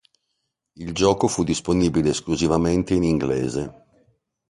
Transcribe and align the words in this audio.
Il 0.77 0.93
gioco 0.95 1.27
fu 1.27 1.43
disponibile 1.43 2.09
esclusivamente 2.09 2.95
in 2.95 3.03
inglese. 3.03 3.83